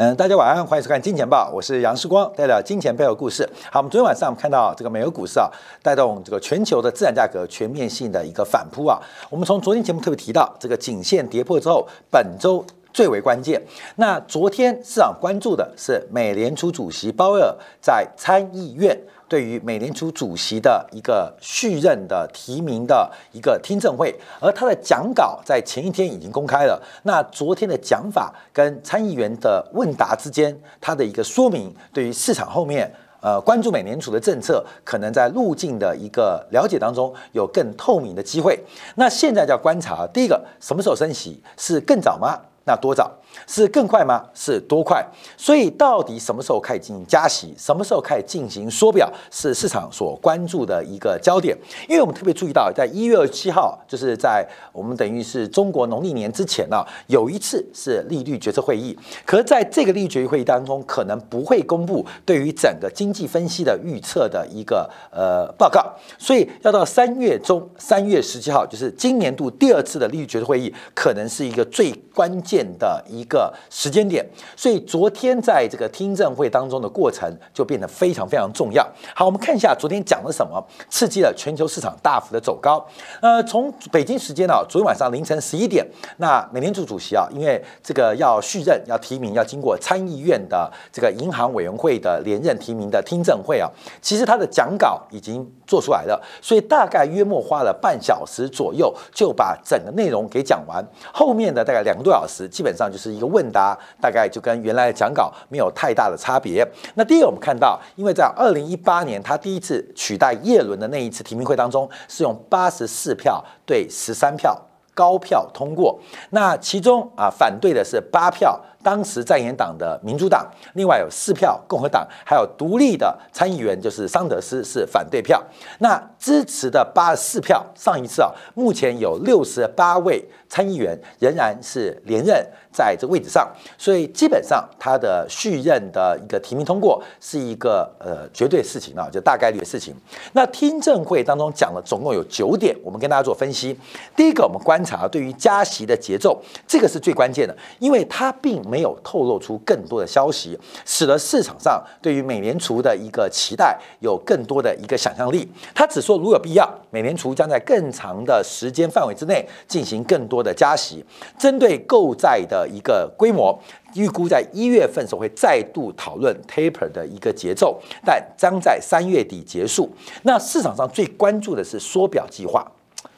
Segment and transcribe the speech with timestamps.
[0.00, 3.46] 嗯，大家晚安，欢迎收看《金钱报》，我是杨世光，带来金钱背后故事。
[3.70, 5.46] 好，我们昨天晚上我们看到这个美国股市啊，
[5.82, 8.98] 带动这个全球的自然价格全面性的一个反扑啊。
[9.28, 13.60] 我们从昨天节目特别提到，这个颈线跌破之后，本周最为关键。
[13.96, 18.98] 那昨天市场关注的是美联储主席鲍威尔在参议院。
[19.30, 26.82] 对于美联储主席的一个续任的提名的一个听证会，而他的讲稿在前一天已经公开了。
[27.04, 38.58] 那昨天的讲法跟参议员的问答之间，他的一个说明，对于市场后面呃关注美联储的政策，可能在路径的一个了解当中有更透明的机会。
[38.96, 41.40] 那现在就要观察，第一个什么时候升息？
[41.56, 42.36] 是更早吗？
[42.70, 43.10] 那多早？
[43.46, 44.24] 是更快吗？
[44.32, 45.04] 是多快？
[45.36, 47.52] 所以到底什么时候开始进行加息？
[47.58, 49.10] 什么时候开始进行缩表？
[49.30, 51.56] 是市场所关注的一个焦点。
[51.88, 58.96] 因为我们特别注意到，在一月二十七号，就是在我们等于是中国农历年之前呢，有一次是利率决策会议。
[59.24, 65.84] 可是在这个利率决议会议当中，可能不会公布对于整个经济分析的预测的一个呃报告。
[66.18, 73.24] 所以要到三月中，三月十七号，就是今年度第二次的利率决策会议，可能是一个最关键的一。
[73.30, 78.84] 个时间点，所以昨天在这个听证会当中的过程就变得非常非常重要。
[79.14, 82.84] 好，我们看一下昨天讲了什么，刺激了全球市场大幅的走高。
[83.22, 85.86] 呃，从北京时间啊，昨天晚上凌晨十一点，
[86.16, 93.70] 那美联储主席啊，因为这个要续任、要提名，要经过参议院的这个银行委员会的连任提名的听证会啊，
[94.02, 100.84] 其实他的讲稿已经做出来了，所以大概约莫花了半小时左右就把整个内容给讲完。
[101.14, 103.10] 后面的大概两个多小时，基本上就是。
[103.10, 106.66] 一个问答大概就跟原来的讲稿没有太大的差别。
[106.94, 114.56] 那第一个，我们看到，因为在二零一八年他第一次取代叶伦的那一次提名会当中，是用八十四票对十三票
[114.94, 115.98] 高票通过。
[116.30, 118.58] 那其中啊，反对的是八票。
[118.82, 125.42] 当时在野党的民主党，另外有四票共和党，还有独立的参议员，就是桑德斯是反对票。
[125.80, 133.46] 那支持的八十四票，上一次啊，目前有六十八位参议员仍然是连任在这位置上，
[133.76, 139.94] 所以基本上他的续任的一个提名通过是一个呃绝对事情啊，就大概率的事情。
[140.32, 143.78] 那听证会当中讲了总共有九点，我们跟大家做分析。
[144.16, 148.58] 第一个，我们观察对于加息的节奏，这个是最关键的，因为它并。
[148.70, 155.50] 没有透露出更多的消息，使得市场上对于美联储的一个期待有更多的一个想象力。
[155.74, 161.04] 他只说如有必要，美联储将在更长的时间范围之内进行更多的加息。
[161.36, 163.58] 针对购债的一个规模，
[163.94, 169.90] 预估在一月份时候会再度讨论 taper 的一个节奏，但将在三月底结束。
[170.22, 172.64] 那市场上最关注的是缩表计划，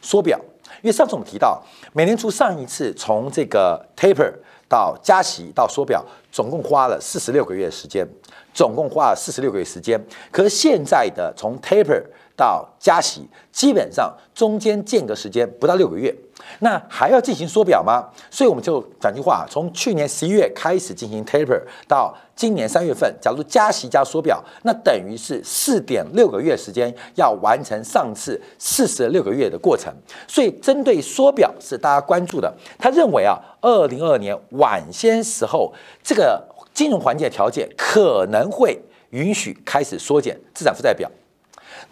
[0.01, 0.39] 缩表，
[0.83, 4.33] 因为上次我们提到，美联储上一次从这个 taper。
[4.69, 8.09] 到加息到缩表，总共花了四十六个月时间，
[8.55, 10.03] 总共花了四十六个月时间。
[10.31, 12.03] 可是现在的从 taper
[12.37, 16.15] 到加息，基本上中间间隔时间不到六个月。
[16.59, 18.05] 那还要进行缩表吗？
[18.29, 29.93] 所以我们就讲句话，从去年十一月开始进行 taper，到今年三月份，假如加息加缩表，那等于是四点六个月时间要完成上次四十六个月的过程。
[30.27, 32.53] 所以针对缩表是大家关注的。
[32.77, 35.73] 他认为啊，二零二二年晚些时候，
[36.03, 36.45] 这个
[36.75, 41.09] 金融环境的条件可能会允许开始缩减资产负债表。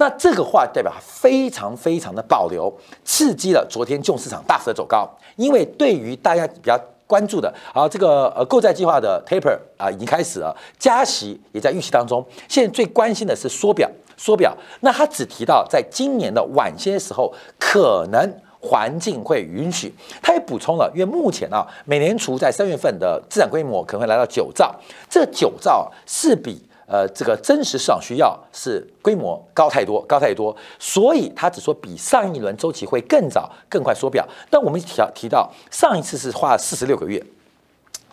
[0.00, 2.72] 那这个话代表非常非常的保留，
[3.04, 5.06] 刺激了昨天重市场大幅的走高。
[5.36, 12.24] 因为对于大家比较关注的，啊，这个呃购债计划的 taper 啊已经开始了，加息也在预期当中。
[12.48, 14.56] 现在最关心的是缩表，缩表。
[14.80, 19.94] 那他只提到在今年的晚些时候，可能环境会允许。
[20.22, 24.74] 他也补充了，因为目前啊，美联储在三月份的资产规模可能会来到九兆，
[25.10, 26.64] 这九兆是比。
[26.90, 34.26] 呃，这个真实市场需要是规模高太多，高太多，所以他只说比上一轮周期会更早、更快缩表。
[34.50, 37.24] 但我们提提到上一次是花了四十六个月，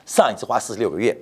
[0.06, 1.18] 上一次花四十六个月。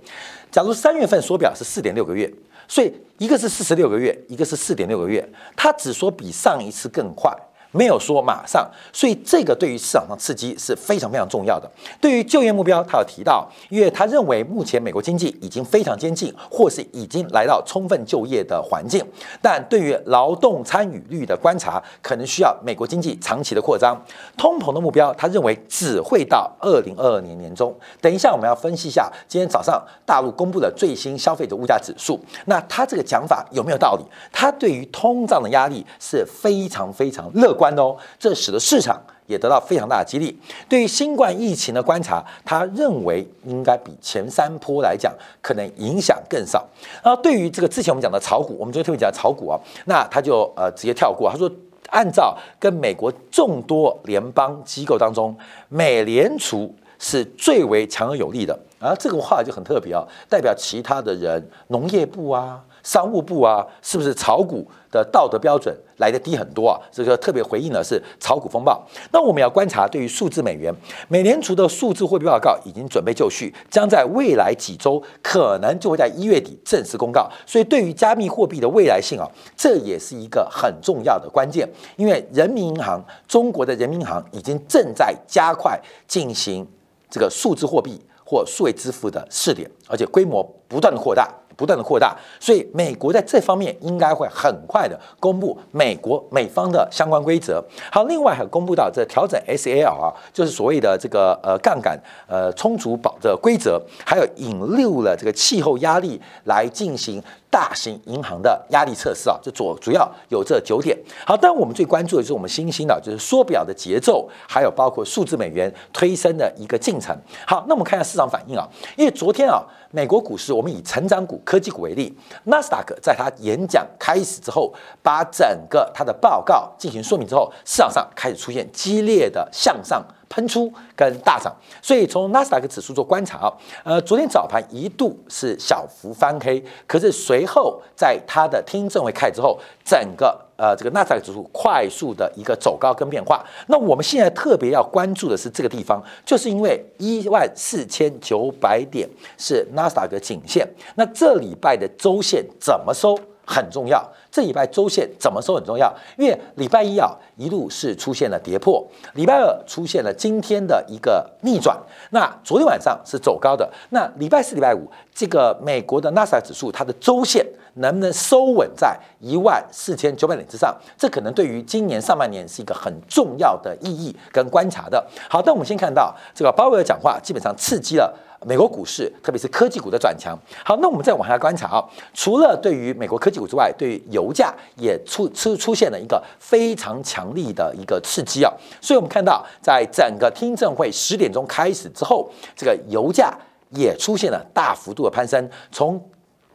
[0.52, 2.30] 假如三月份缩表是四点六个月，
[2.68, 5.26] 所以一个是四十六个月，一个是四点六个月，
[5.56, 7.34] 他只说比上一次更快。
[7.76, 11.70] 没有说马上，所以这个对于市场上刺激是非常非常重要的。
[12.00, 19.06] 对于就业目标，他有提到，因为他认为目前美国经济已经非常接近，或是已经来到充分就业的环境。
[19.42, 24.02] 但对于劳动参与率的观察，可能需要美国经济长期的扩张。
[24.38, 27.76] 通膨的目标，他认为只会到二零二二年年中。
[28.00, 34.06] 等一下我们要分析一下今天早上大陆公布的最新消费者物价指数，那他这个讲法有没有道理？
[34.32, 37.65] 他对于通胀的压力是非常非常乐观。
[37.66, 40.38] 关的哦，这使得市场也得到非常大的激励。
[40.70, 46.64] 对于新冠疫情的观察，他认为应该比前三波来讲，可能影响更少。
[47.04, 51.50] 然后对于这个之前我们讲的炒股，我们昨天特别讲炒股啊，那他就呃直接跳过，他说
[51.90, 55.36] 按照跟美国众多联邦机构当中，
[55.70, 58.56] 美联储是最为强而有力的。
[58.80, 62.62] 而这个话就很特别啊，代表其他的人，农业部啊。
[62.86, 66.80] 商务部啊，是不是炒股的道德标准来的低很多啊？
[66.92, 68.80] 这个特别回应的是炒股风暴。
[69.12, 70.72] 那我们要观察对于数字美元，
[71.08, 77.28] 美联储的数字货币报告已经准备就绪，将在未来几周可能就会在一月底正式公告。
[77.48, 79.28] 所以对于加密货币的未来性啊，
[79.58, 81.68] 这也是一个很重要的关键。
[81.96, 86.68] 因为人民银行，中国的人民银行已经正在加快进行
[87.10, 91.28] 这个数字货币或数位支付的试点，而且规模不断的扩大。
[91.56, 97.64] 不断的扩大，所以美国在这方面应该会很快的公布美国美方的相关规则。
[97.92, 107.22] 好，另外还公布到这调整 SAL 啊，就是所谓的这个呃杠杆呃充足保的规则，还有引入了这个气候压力来进行。
[107.48, 110.98] 大型银行的压力测试啊，就主主要有这九点。
[111.26, 117.16] 好，但我们最关注的就是我们新兴的，就是缩表的节奏，还有包括数字美元推升的一个进程。
[117.48, 118.68] 好，那我们看一下市场反应啊，
[118.98, 119.64] 因为昨天啊，
[119.96, 122.14] 美国股市，我们以成长股、科技股为例，
[122.44, 130.06] 纳斯达克在他演讲开始之后，把整个他的报告进行说明之后，市场上开始出现激烈的向上。
[130.30, 143.46] 喷出跟大涨，所以从纳斯达克指数做观察啊，呃，昨天早盘一度是小幅翻黑，可是随后在它的听证会开之后，整个呃这个纳斯达克指数快速的一个走高跟变化。
[143.68, 149.08] 那我们现在特别要关注的是这个地方，就是因为一万四千九百点
[149.38, 154.04] 是纳斯达克颈线，那这礼拜的周线怎么收很重要。
[154.36, 161.80] 这礼拜周线怎么说很重要，因为礼拜一啊一路是出现了跌破，礼拜二出现了今天的一个逆转，
[162.12, 167.46] 那昨天晚上是走高的，那礼拜四、礼拜五这个美国的纳斯达克指数它的周线
[167.76, 175.06] 能不能收稳在一万四千九百点之上，这可能对于今年上半年是一个很重要的意义跟观察的。
[175.30, 178.14] 好，但我们先看到这个鲍威尔讲话，基本上刺激了。
[178.46, 180.38] 美国股市，特别是科技股的转强。
[180.64, 181.84] 好，那我们再往下观察啊，
[182.14, 188.54] 除了对于美国科技股之外，对于油价也出出出现了一个非常强力的一个刺激啊。
[188.80, 193.36] 所以我们看到，在整个听证会十点钟开始之后，这个油价
[193.72, 196.00] 也出现了大幅度的攀升，从。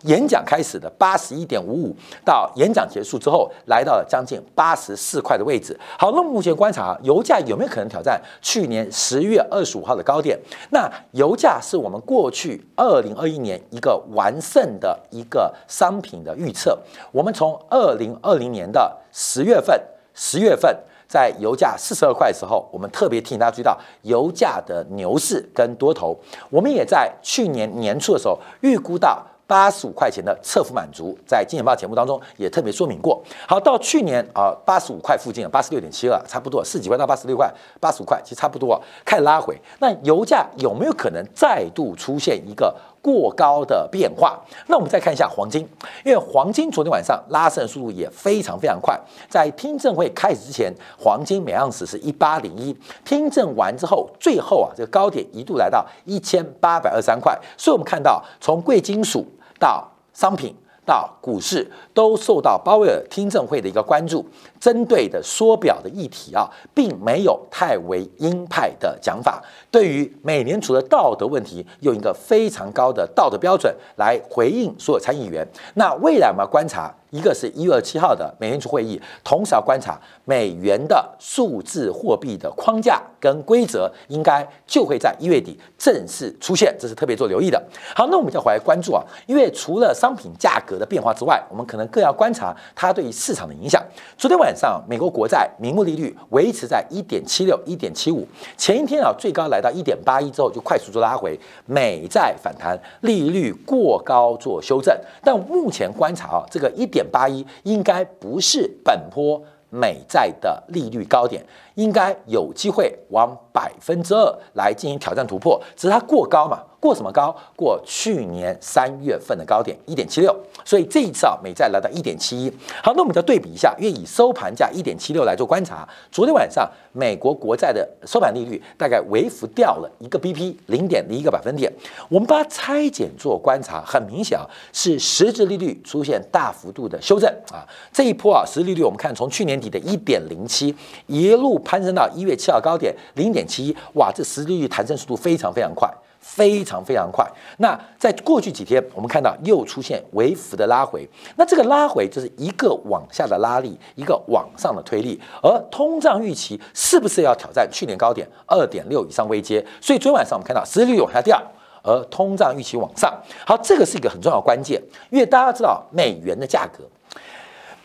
[0.02, 5.78] 演讲开始的八十一点五五，到演讲结束之后，来到了将近八十四块的位置。
[5.98, 10.38] 好，那么目前观察，油价有没有可能挑战去年十月二十五号的高点？
[10.70, 16.78] 那油价是我们过去二零二一年一个完胜的一个商品的预测。
[17.12, 19.78] 我们从二零二零年的十月份，
[20.14, 20.74] 十月份
[21.06, 26.18] 在油价四十二块的时候，我们特别提醒大家注意到油价的牛市跟多头。
[26.48, 29.22] 我们也在去年年初的时候预估到。
[29.50, 33.20] 八十五块钱的侧幅满足，在金钱报节目当中也特别说明过。
[33.48, 39.60] 好，到去年啊，八十五块附近，八十六点七二，差不多四几块到八十六块，八十五块其实差不多，开始拉回。
[39.80, 44.38] 那油价有没有可能再度出现一个过高的变化？
[44.68, 45.68] 那我们再看一下黄金，
[46.04, 48.96] 因为黄金昨天晚上拉升的速度也非常非常快。
[49.28, 52.72] 在听证会开始之前，黄金每盎司是一八零一，
[53.04, 57.36] 听证完之后，最后啊，这个高点一度来到一千八百二十三块。
[57.56, 59.26] 所以我们看到从贵金属。
[59.60, 60.52] 到商品
[60.84, 64.26] 到股市都受到鲍威尔听证会的一个关注，
[64.58, 69.40] 针对的缩表的议题啊，并没有太为鹰派的讲法。
[69.70, 75.46] 对于美联储的道德问题，用一个非常高的道德标准来回应所有参议员。
[75.74, 76.92] 那未来我们要观察。
[77.10, 87.60] 一个是一月二七号的美联储会议，同时要观察美元的数字货币的框架跟规则，应该就会在一月底正式出现，这是特别做留意的。
[87.94, 93.82] 好，那我们就回来关注啊，因为除了商品价格的变化之外，我们可能更要观察它对于市场的影响。
[94.16, 98.26] 昨天晚上，美国国债名目利率维持在一点七六、一点七五，
[98.56, 106.99] 前一天啊最高来到一点八一之后就快速做拉回，美债反弹，利率过高做修正，但目前观察啊，这个一点。
[107.00, 116.62] 点八一应该不是本波美债的利率高点，应该有机会往百分之二来进行挑战突破，只是它过高嘛？
[116.80, 117.36] 过什么高？
[117.54, 120.34] 过去年三月份的高点一点七六，
[120.64, 122.50] 所以这一次啊，美债来到一点七一。
[122.82, 131.70] 好，那我们再对比一下，因为以收盘价一点七六来做观察，昨天晚上美国国债的收盘利率大概微幅掉了一个 BP，零点零一个百分点。
[132.08, 137.60] 我们把它拆解做观察，很明显啊，是实质利率出现大幅度的修正啊。
[137.92, 140.74] 这一波啊，实质利率我们看从去年底的一点零七
[141.06, 145.86] 一路攀升到一月七号高点零点七一，哇，这实质利率弹升速度非常非常快。
[146.32, 147.26] 非常非常快。
[147.58, 151.08] 那在过去几天，我们看到又出现微幅的拉回。
[151.36, 155.20] 那这个拉回就是一个往下的拉力，一个往上的推力。
[155.42, 159.64] 而通胀预期是不是要挑战去年高点二点六以上微阶？
[159.80, 161.42] 所以昨天晚上我们看到实际利率往下掉，
[161.82, 163.12] 而通胀预期往上。
[163.44, 166.84] 好，这个是一个很重要关键，因为大家知道美元的价格，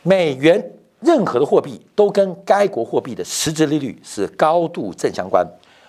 [0.04, 5.46] 美元任何的货币都跟该国货币的实质利率是高度正相关。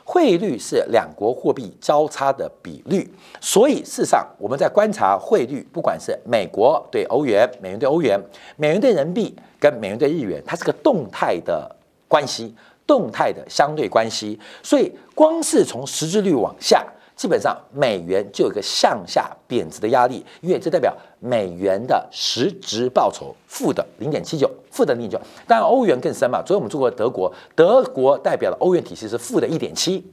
[0.08, 8.16] 汇率是两国货币交叉的比率，所以事实上我们在观察汇率，不管是美国对欧元、美元对欧元、
[8.56, 11.68] 美元对人民币跟美元对日元，它是个动态的
[12.06, 12.54] 关系，
[12.86, 14.38] 动态的相对关系。
[14.62, 16.86] 所以光是从实质率往下，
[17.16, 24.48] 基本上美元就有一个向下贬值的压力，因为这代表美元的实质报酬负的零点七九。
[24.70, 26.42] 负的零点九，当然欧元更深嘛。
[26.42, 30.04] 昨天我们做过德国，德国代表的欧元体系是负的一点七，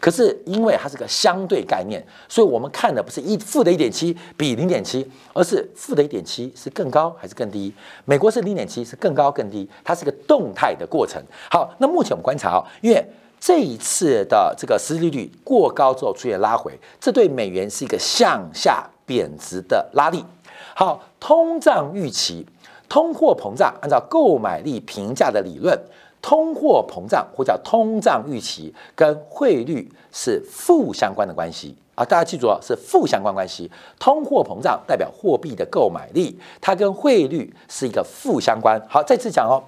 [0.00, 7.72] 可是因为它是个相对概念，所以我们看的不是一负的一点七比零点七，而是负的一点七是更高还是更低？
[8.06, 11.22] 美国是零点七是更高更低，它是个动态的过程。
[11.48, 13.08] 好，那目前我们观察啊，因为
[13.40, 20.24] 这一次的这个实际利率过高之后出现拉回，这对美元是一个向下贬值的拉力。
[20.74, 22.46] 好，通胀预期。
[22.90, 25.78] 通货膨胀，按照购买力评价的理论，
[26.22, 32.02] 通货膨胀或叫通胀预期跟汇率是负相关的关系啊！
[32.02, 33.70] 大家记住啊，是负相关关系。
[33.98, 38.82] 通货膨胀代表货币的购买力，它跟汇率是一个负相关。
[38.88, 39.62] 好，再次讲哦，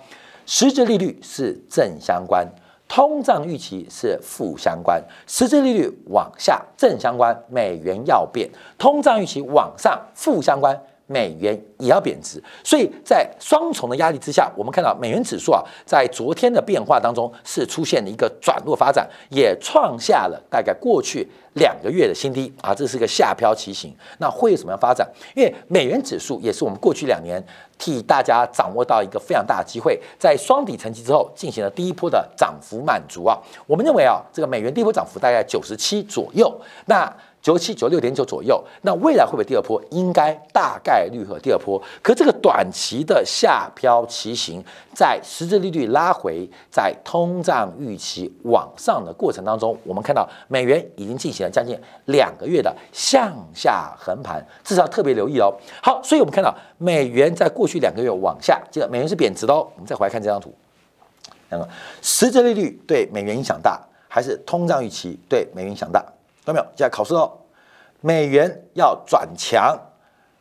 [0.46, 2.48] 实质利率是正相关，
[2.90, 5.00] 通胀预期是负相关。
[5.24, 10.76] 实质利率往下正相关，美元要变；通胀预期往上负相关。
[11.06, 23.94] 美元也要贬值，所以在双重的压力之下，我们看到美元指数啊，在昨天的变化当中是出现了一个转弱发展，也创下了大概过去两个月的新低啊，这是个下漂骑行。
[24.18, 25.08] 那会有什么样发展？
[25.34, 27.42] 因为美元指数也是我们过去两年
[27.78, 33.38] 替大家掌握到一个非常大的机会，在双底成绩之后进行了第一波的涨幅满足啊。
[33.66, 36.54] 我们认为啊，这个美元第一波涨幅大概九十七左右。
[36.86, 37.10] 那
[37.42, 39.82] 九七九六点九左右，那未来会不会第二波？
[39.90, 41.69] 应该大概率和第二波
[42.00, 55.52] 可这个短期的下漂骑行，在实质利率拉回，在通胀预期往上的过程当中，我们看到美元已经进行了将近两个月的向下横盘，至少特别留意哦。
[55.82, 59.68] 好，所以我们看到美元在过去两个月往下，记得美元是贬值的哦。
[59.74, 60.54] 我们再回来看这张图，
[61.50, 61.68] 那么
[62.00, 66.00] 实质利率对美元影响大，还是通胀预期对美元影响大？
[66.44, 66.64] 看到没有？
[66.74, 67.30] 现在考试哦，
[68.00, 69.78] 美元要转强，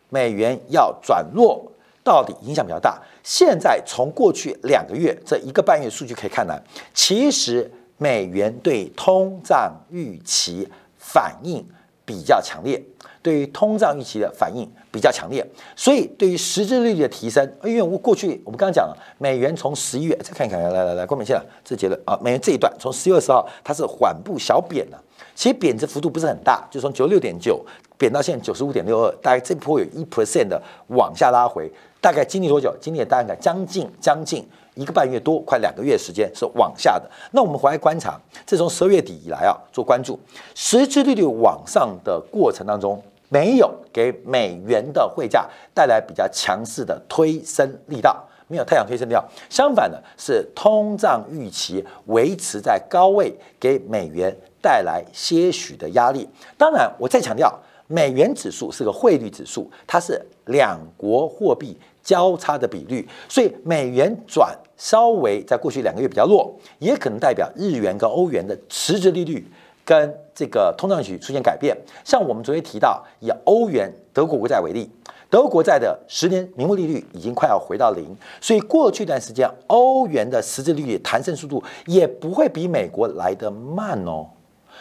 [0.10, 1.72] 美元要转弱，
[2.04, 3.00] 到底影响比较大？
[3.24, 6.60] 现在从过去两个月这一个半月数据可以看来，
[6.94, 11.64] 其实美元对通胀预期反应
[12.06, 12.82] 比较强烈，
[13.22, 25.04] 对于通胀预期的反应比较强烈，所以对于实质利率的提升，因为我过去我们刚刚讲了，美元从十一月再看一看，来来来，关门线了，这结论啊，美元这一段从十月二十号它是缓步小贬了。
[25.36, 27.64] 其实贬值幅度不是很大，就从九六点九
[28.00, 32.74] 贬到现在九十五点六二，大概这波有一 percent 的往下拉回，大概经历多久？
[32.80, 37.12] 经历大概将近将近一个半月多，快两个月时间是往下的。
[37.32, 40.18] 那我们回来观察，这从十二月底以来啊，做关注
[40.56, 49.22] 实质利率往上的过程当中，没有给美元的汇价带来比较强势的推升力道，没有太阳推升力道。
[49.50, 54.34] 相反的是，通胀预期维持在高位，给美元。
[54.62, 56.28] 带来些许的压力。
[56.58, 57.58] 当然，我再强调，
[57.92, 69.44] 美元指数是个汇率指数，它是两国货币交叉的比率，所以美元转稍微在过去两个月比较弱，也可能代表日元跟欧元的实质利率
[69.84, 71.76] 跟这个通胀率出现改变。
[72.06, 74.88] 像我们昨天提到，以欧元德国国债为例，
[75.28, 84.28] 德国债的十年名目利率已经快要回到零，所以过去一段时间，欧元的实质利率弹升速度也不会比美国来得慢哦。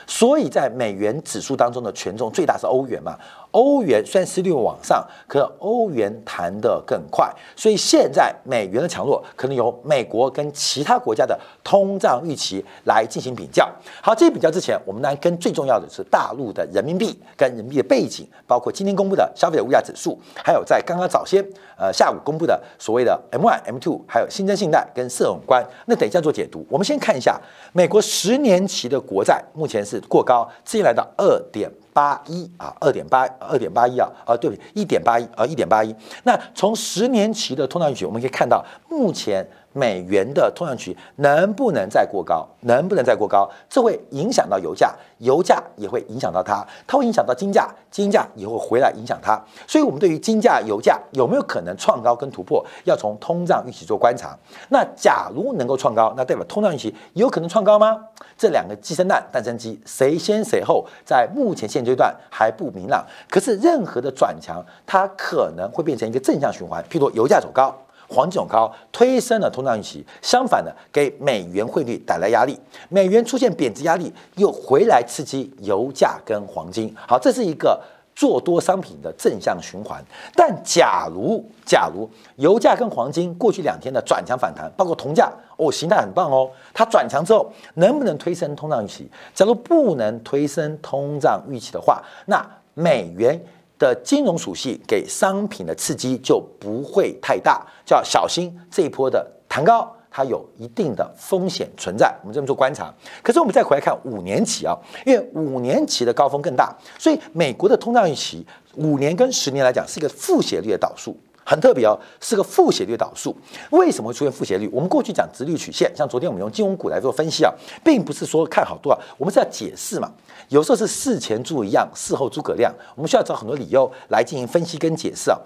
[0.09, 3.17] 所以在美元指数当中的权重最大是欧元嘛？
[3.51, 13.69] 欧元虽然失利率往上，可欧元弹得更快，所以现在美元的强弱可能由美国跟其他国家的通胀预期来进行比较。
[14.03, 21.45] 好，这比较之前，我们来跟最重要的是大陆的人民币跟人民币的背景，包括今天公布的消费者物价指数，还有在刚刚早先
[21.79, 25.67] 呃下午公布的所谓的 M one M two，还有新增信贷跟社融关。
[25.87, 26.67] 那等一下做解读。
[26.69, 27.41] 我们先看一下
[27.73, 31.71] 美国十年期的国债目前是过高，接下来到二点。
[31.93, 35.95] 八一啊，二点八，二点八一啊，啊，对不起，一点八一，啊，一点八一。
[36.25, 39.47] 那从十年期的通胀预期，我们可以看到，目前
[39.79, 42.45] 美元的通胀预期能不能再过高？
[42.63, 43.49] 能不能再过高？
[43.71, 49.41] 这会影响到油价，油价也会影响到它，它会影响到金价，金价也会回来影响它。
[49.69, 54.37] 所以，我们对于金价、油价有没有可能创高跟突破，要从通胀预期做观察。
[54.71, 57.97] 那假如能够创高，那代表通胀预期有可能创高吗？
[58.37, 63.05] 这两个鸡生蛋，蛋生鸡，谁先谁后，在目前现阶段还不明朗。
[63.31, 66.85] 可是任何的转强，它可能会变成一个正向循环。
[66.91, 67.75] 譬如油价走高，
[68.09, 76.95] 黄金走高，推升了通胀预期；相反的，给美元汇率带来压力，美元出现贬值压力，又回来刺激油价跟黄金。
[77.07, 77.81] 好，这是一个。
[78.19, 80.03] 做多商品的正向循环，
[80.35, 89.09] 但假如假如油价跟黄金过去两天的转强反弹，包括铜价哦，形态很棒哦，它转强之后能不能推升通胀预期？
[89.33, 93.41] 假如不能推升通胀预期的话，那美元
[93.79, 99.95] 的金融属性给商品的刺激就不会太大，就要小心这一波的弹高。
[100.11, 102.93] 它有一定的风险存在，我们这么做观察。
[103.23, 104.75] 可是我们再回来看五年期啊，
[105.07, 108.45] 因为五年期的高峰更大，所以美国的通胀预期
[108.75, 111.17] 五年跟十年来讲是一个负斜率的导数，
[111.49, 113.35] 很特别哦，是个负斜率导数。
[113.71, 114.69] 为什么会出现负斜率？
[114.71, 117.51] 我们过去讲直率曲线，像昨天我们用金融股来做分析啊，
[117.83, 120.13] 并不是说看好多少，我们是要解释嘛。
[120.51, 125.39] 有时候是事前诸一样，事后诸葛亮，我们需要找很多理由来进行分析跟解释啊。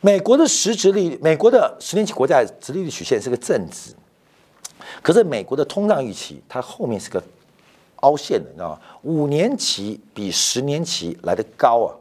[0.00, 3.94] 美国的实质利率，美国的十年期国债直利率曲线是个正值，
[5.00, 7.22] 可是美国的通胀预期它后面是个
[7.96, 8.80] 凹陷的，你知道吗？
[9.02, 11.94] 五年期比十年期来的高啊，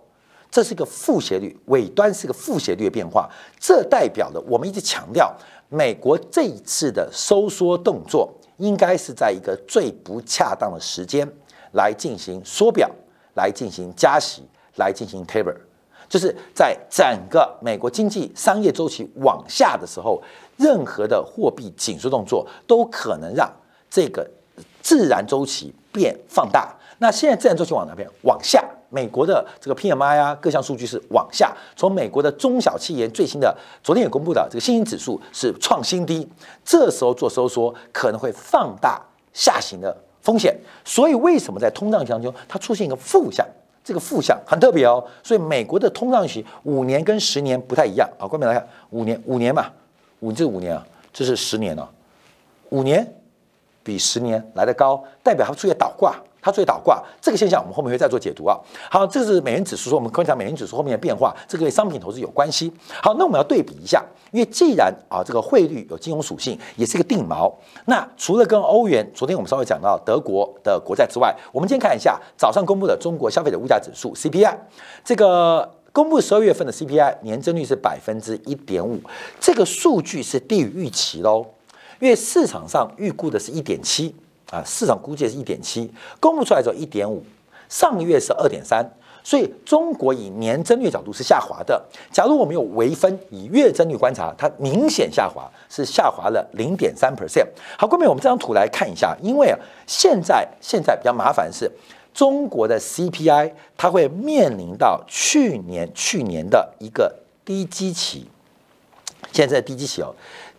[0.51, 3.29] 这是一个负斜率，尾端是个负斜率的变化，
[3.60, 5.32] 这代表的我们一直强调，
[5.70, 11.27] 美国这一次的收缩动作应该是在一个最不恰当的时间
[11.74, 12.90] 来进行缩表，
[13.35, 14.42] 来进行加息，
[14.77, 15.55] 来进行 taper。
[16.09, 20.20] 就是在整个美国经济商业周期往下的时候，
[20.57, 23.48] 任何的货币紧缩动作都可能让
[23.92, 24.27] 这个
[24.81, 26.75] 自然周期变放大。
[26.98, 28.09] 那现在自然周期往哪边？
[28.24, 28.68] 往下。
[28.90, 31.56] 美国的这个 PMI 啊，各项数据是往下。
[31.75, 36.28] 从美国的中小企业最新的昨天也公布的这个信心指数是创新低。
[36.66, 39.02] 这时候做收缩可能会放大
[39.34, 40.56] 下行的风险。
[40.84, 43.46] 所以为什么在通胀当中它出现一个负向？
[43.82, 48.28] 这个负向很特别哦，所以美国的通胀期五年跟十年不太一样啊。
[48.28, 49.66] 关面来看，五年五年嘛，
[50.20, 51.90] 五这五年啊，这是十年了，
[52.70, 53.16] 五年
[53.82, 56.16] 比十年来的高，代表它出现倒挂。
[56.42, 58.58] 它最倒挂这个现象，我们后面会再做解读啊。
[58.90, 62.72] 好，这是美元指数，说我们观察美元指数后面的变化，这个跟商品投资有关系。
[63.04, 67.52] 好，那我们要对比一下，因为既然啊这个汇率有金融属性，也是一个定锚。
[67.86, 74.56] 那除了跟欧元，昨天我们稍微讲到德国的国债之外，我们今天看一下早上公布的中国消费者物价指数 CPI，
[75.04, 79.00] 这个公布十二月份的 CPI 年增率是百分之一点五，
[79.40, 81.46] 这个数据是低于预期喽，
[82.00, 84.16] 因为市场上预估的是一点七。
[84.51, 87.24] 啊，市场估计是一点七，公布出来之后一点五，
[87.70, 88.83] 上个月是二点三，
[89.24, 91.79] 所以中国以年增率角度是下滑的。
[92.12, 97.46] 假如我们有微分以月增率观察，它明显下滑，是下滑了零点三 percent。
[97.77, 101.72] 好，各位，我们这张图来看一下，因为啊，现在现在比较麻烦是，
[102.12, 107.14] 中国的 CPI 它会面临到去年去年的一个
[107.46, 108.25] 低基期，
[109.31, 110.16] 现在低基期哦，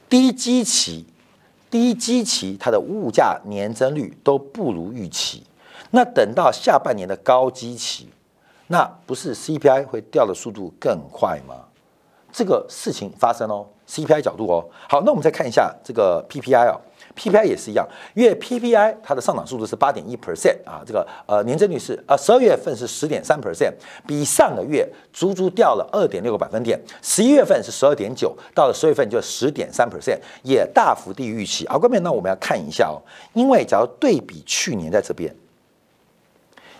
[0.08, 1.04] 低基期。
[1.70, 5.44] 低基期，它的物价年增率都不如预期。
[5.90, 8.08] 那等到下半年的高基期，
[8.66, 11.54] 那不是 CPI 会掉的速度更快吗？
[12.32, 14.64] 这个事情发生哦，CPI 角度哦。
[14.88, 16.80] 好，那我们再看一下这个 PPI 哦。
[17.16, 23.72] PPI 也是一样，因为 PPI 它的上涨速度是八点一 percent 啊，这个呃年增率是呃十二月份是十点三 percent，
[24.06, 26.80] 比上个月足足掉了二点六个百分点。
[27.02, 31.66] 十一月份是十二点九，到了十月份就十点三 percent，也大幅低于预期。
[31.66, 35.34] 而关面呢，我们要看一下哦，因为假如对比去年在这边，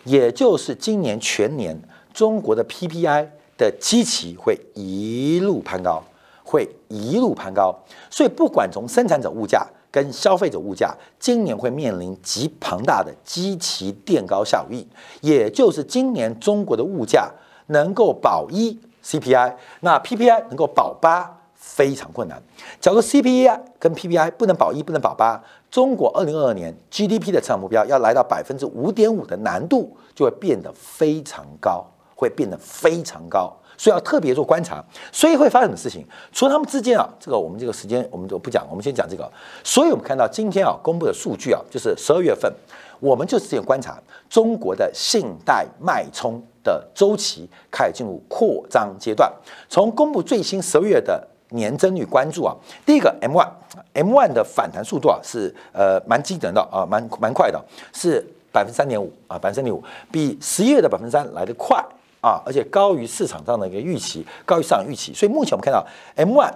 [0.05, 1.77] 也就是今年全年
[2.15, 3.27] 中国的 PPI
[3.59, 6.03] 的基期会一路攀高，
[6.45, 7.77] 会一路攀高，
[8.09, 9.67] 所以不管从生产者物价。
[9.91, 14.87] 跟消费者物价今年会面临极庞大的基期垫高效应，
[15.21, 17.31] 也就是今年中国的物价
[17.67, 22.43] 能够保一 CPI，那 PPI 能够保八，非常困难。
[22.81, 33.57] 假如 CPI 跟 PPI 不能保一，不能保八，中国二零二二年 GDP 的成长目标要来到百分之五点五的难度就会变得非常高，会变得非常高。
[33.81, 36.05] 所以要特别做观察，所以会发生什么事情？
[36.33, 39.27] 除了他们之间啊，这个我们这个时间我们就不讲，我们先讲这个。
[39.65, 42.53] 所以我们看到今天啊公布的数据啊，就是十二月份，
[42.99, 49.33] 我们就是这样观察中国的信贷脉冲的周期开始进入扩张阶段。
[49.71, 57.59] 从公布最新十二月的年增率关注啊，第一个 M one，M one 的反弹速度啊是呃蛮惊人的啊，蛮蛮快的，
[57.95, 61.83] 是百分之三点五啊，百分之三点五，比十一月的百分之三来得快。
[62.21, 66.55] 啊，而且高于市场上的一个预期，高于市场预期，所以目前我们看到 M one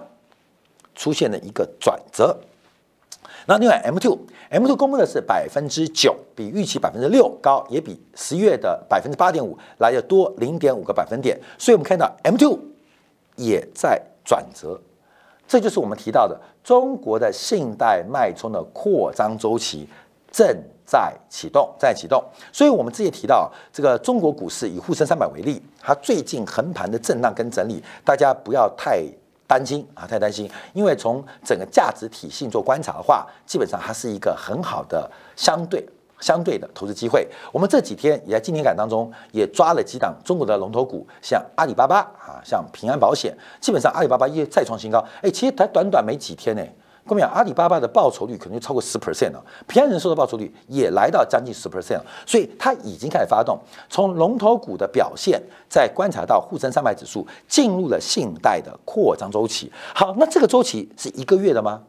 [0.93, 2.37] 出现了一个转折。
[3.47, 11.39] 那另外 M two，M two 公布的是百分之九，比预期百分之六高，也比十月的百分之八点五来的多零点五个百分点。
[11.59, 12.59] 所以我们看到 M two
[13.35, 14.79] 也在转折，
[15.47, 19.87] 这就是我们提到的中国的信贷脉冲的扩张周期
[20.35, 20.55] 正。
[20.87, 29.03] 在启动，在启动，所以我们之前提到这个中国股市以沪深三百为例，它最近横盘的震荡跟整理，大家不要太
[29.47, 35.83] 担心啊，太担心，因为从整个价值体系做观察的话，基本上它是一个很好的相对
[36.19, 37.27] 相对的投资机会。
[37.51, 46.61] 我们这几天也在今天感当中也抓了几档中国的龙头股，像阿里巴巴啊，像平安保险，基本上阿里巴巴也再创新高，哎，其实才短短没几天呢。
[47.07, 53.59] 各位，阿里巴巴的报酬率可能就超过十 percent 了，平安人寿的报酬率也来到将近十 percent 了，所以它已经开始发动。
[53.87, 55.39] 从龙头股的表现，
[55.69, 59.71] 在观察到沪深三百指数进入了信贷的扩张周期。
[59.93, 61.83] 好，那这个周期是一个月的吗？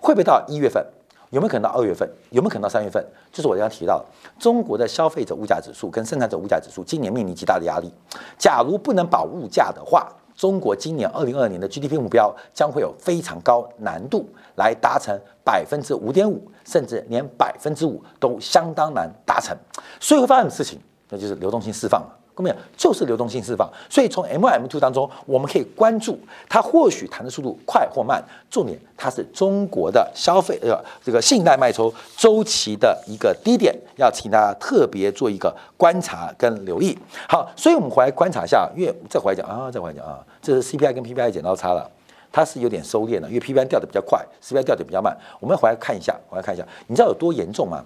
[0.00, 0.84] 会不会到一月份？
[1.30, 2.08] 有没有可能到二月份？
[2.30, 3.04] 有没有可能到三月份？
[3.32, 4.04] 就是我刚刚提到，
[4.38, 7.90] 中国的消费者物价指数跟生产者物价指数今年面临极大的压力。
[8.38, 10.06] 假如不能保物价的话，
[10.42, 19.56] 中国今年二零二二年的 GDP 目标将会有非常高难度来达成百分之五点五，甚至连百分之五都相当难达成。
[20.00, 22.18] 所以会发生的事情，那就是流动性释放了。
[22.34, 23.70] 各位，就是流动性释放。
[23.90, 26.18] 所以从 M1、M2 当中，我们可以关注
[26.48, 28.22] 它或许弹的速度快或慢。
[28.50, 36.96] 重点，它是中国的消费呃这个信贷脉冲周期的一个低点，要请大家特别做一个观察跟留意。
[37.28, 41.90] 好，所以我们回来观察一下，因为再回来讲啊，再回来讲啊，这是 CPI 跟 PPI 剪刀差了，
[42.30, 45.16] 它是有点收敛了，因为 PPI 掉的比较快，CPI 掉的比较慢。
[45.40, 47.84] 我们回来看一下，回来看一下，你知道有多严重吗？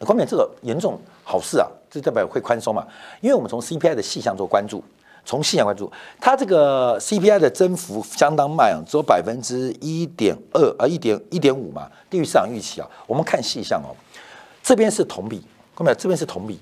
[0.00, 2.86] 关键这个严重好事啊，这代表会宽松嘛？
[3.20, 4.84] 因为我们从 CPI 的细项做关注，
[5.24, 12.86] 从细项关注，它这个 CPI 的增幅相当慢啊，只有百分之一点二啊，一点一点五嘛，低于市场预期啊。
[13.06, 13.96] 我们看细项哦，
[14.62, 15.42] 这边是同比，
[15.74, 16.60] 看到这边是同比，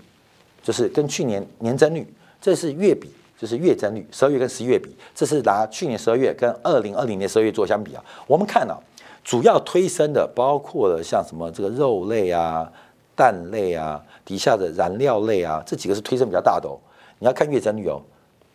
[0.63, 2.07] 就是跟去年年增率，
[2.41, 8.05] 这是月比，就是月增率，十二月跟十一月比，这是拿去年十二月跟二零二零年十二月做相比啊。
[8.29, 8.79] 我们看啊
[9.25, 12.71] 主要推升的包括了像什么这个肉类啊。
[13.15, 16.79] 蛋类啊，底下的燃料类啊，这几个是推升比较大的哦。
[17.19, 18.03] 你要看月增率哦，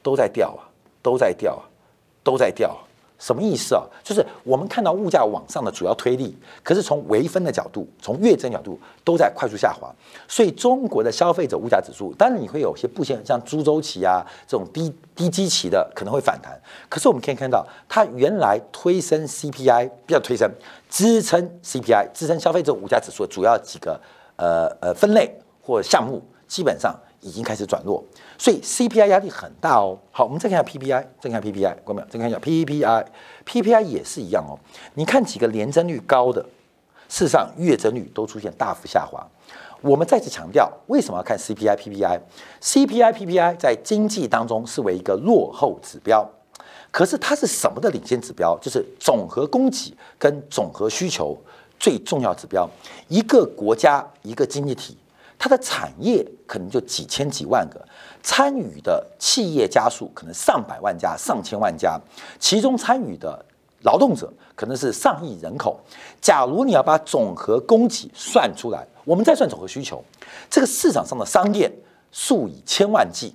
[0.03, 0.67] 都在掉啊，
[1.01, 1.63] 都在掉啊，
[2.23, 2.77] 都在掉。
[3.19, 3.81] 什么意思啊？
[4.03, 9.91] 就是我们看到物价往上的主要推力，可是从微分的角度，从月增角度都在快速下滑。
[10.27, 16.55] 所以中国的消费者物价指数，当然你会有些不像像猪周期啊这种低低基期的可能会反弹。
[16.87, 20.47] 可是我们可以看到，它原来推升 CPI 比较推升，
[20.87, 23.99] 支撑 CPI 支撑消费者物价指数的主要几个。
[24.37, 28.03] 呃呃，分类或项目基本上已经开始转弱，
[28.37, 29.97] 所以 CPI 压力很大哦。
[30.11, 32.07] 好，我们再看下 PPI，再看 PPI，关没有？
[32.07, 34.57] 再看一下 PPI，PPI 也是一样哦。
[34.93, 36.41] 你看几个年增率高的，
[37.09, 39.27] 事实上月增率都出现大幅下滑。
[39.81, 46.27] 我们再次强调，为什么要看 CPI、PPI？CPI、PPI 在经济当中是为一个落后指标，
[46.91, 48.57] 可是它是什么的领先指标？
[48.59, 51.37] 就是总和供给跟总和需求。
[51.79, 52.69] 最重要指标，
[53.07, 54.97] 一个国家一个经济体，
[55.37, 57.79] 它的产业可能就几千几万个，
[58.23, 61.99] 参与的企业家数可能上百万家、上千万家，
[62.39, 63.45] 其中参与的
[63.83, 65.79] 劳动者可能是上亿人口。
[66.19, 70.03] 假如你要把总和供给算出来，我们再算总和需求，
[70.49, 71.71] 这个市场上的商店
[72.11, 73.33] 数以千万计，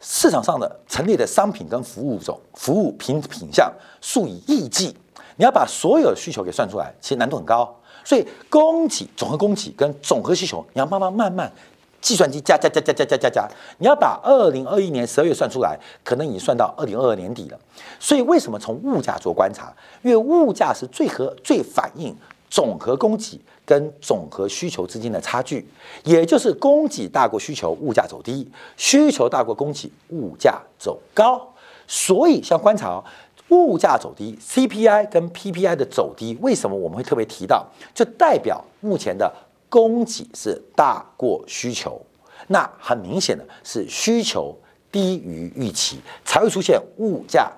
[0.00, 4.96] 市场上的陈列的商品跟服务种服务品品项数以亿计，
[5.40, 7.74] 你要把所有的需求给算出来，其实难度很高。
[8.04, 11.50] 所以供给总和供给跟总和需求，你要慢慢慢慢，
[11.98, 13.48] 计算机加加加加加加加加，
[13.78, 17.58] 你要把二零二一年十二月算出来，可能已经算到二零二二年底了。
[17.98, 19.72] 所以为什么从物价做观察？
[20.02, 22.14] 因为物价是最和最反映
[22.50, 25.66] 总和供给跟总和需求之间的差距，
[26.04, 31.46] 也就是供给大过需求，物价走低；需求大过供给，物价走高。
[31.92, 33.02] 所以，像观察
[33.50, 37.66] 物价走低，CPI 跟 PPI 的走低，为什么我们会特别提到？
[37.94, 39.32] 就代表目前的
[39.68, 42.00] 供给是大过需求，
[42.48, 44.56] 那很明显的是需求
[44.90, 47.50] 低于预期，才会出现物价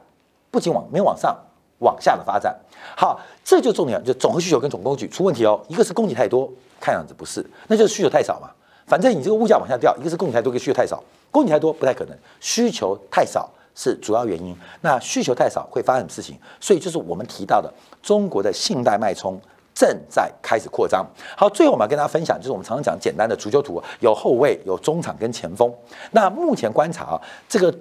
[0.51, 1.37] 不仅往没往上。
[1.79, 2.57] 往下的发展，
[2.97, 5.61] 好，这就重点，就总和需求跟总供给出问题哦。
[5.67, 6.49] 一个是供给太多，
[6.81, 8.49] 看样子不是，那就是需求太少嘛。
[8.87, 11.03] 反正你这个物价往下掉，一个是供给太多，一个需求太少。
[11.33, 14.57] 供给太多不太可能，需求太少是主要原因。
[14.81, 16.37] 那需求太少会发生什么事情？
[16.61, 19.41] 所以就是我们提到的中国的信贷脉冲
[19.75, 21.07] 正在开始扩张。
[21.37, 25.73] 好，最后我们要跟大家分享，就是我们常常讲简单的足球图，有后卫、有中场跟前锋。
[26.11, 27.75] 那目前观察啊，这个。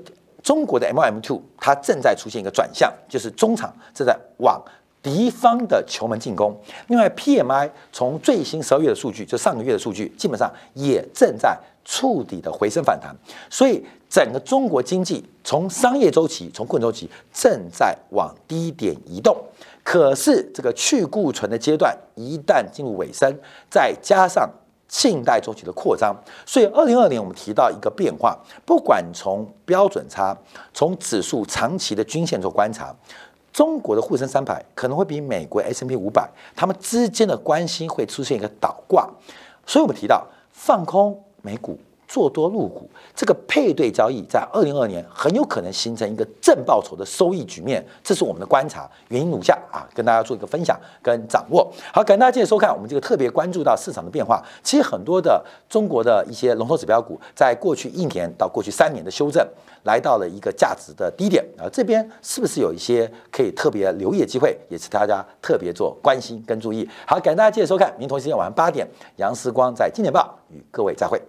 [0.44, 4.60] 中国的 M M two 它正在出现一个转向，就是中场正在往
[5.00, 6.60] 敌方的球门进攻。
[6.88, 13.16] 另外，P M I 从最新十二月的数据，就上个月的数据，基本上也正在触底的回升反弹。
[13.50, 19.36] 所以，整个中国经济从商业周期、从困周期正在往低点移动。
[19.84, 23.36] 可是，这个去库存的阶段一旦进入尾声，
[23.70, 24.48] 再加上
[24.88, 26.16] 信贷周期的扩张，
[26.46, 30.38] 所以二零二年我们提到一个变化，不管从标准差、
[30.74, 32.94] 从指数长期的均线做观察，
[33.52, 39.10] 中国的沪深三百可能会比美国 S M P 五百，它们之间的关系会出现一个倒挂，
[39.66, 41.80] 所以我们提到放空美股。
[42.12, 48.86] 做多入股，这个配对交易在二零二年很有可能形成一个正报酬的收益局面，这是我们的观察。
[49.08, 51.72] 原因如下啊，跟大家做一个分享跟掌握。
[51.94, 54.44] 好，感谢大家继续收看，我们这个特别关注到市场的变化。
[54.62, 59.48] 其实很多的中国的一些龙头指标股，在过去一年到过去三年的修正，
[59.84, 66.86] 来到了一个价值的低点啊，这边是不是有一些可以特别留意的机会，也是大家特别做关心跟注意。
[67.08, 71.22] 好，感谢大家继续收看，明天同时间晚上八点，杨时光在《经典报》与各位再会。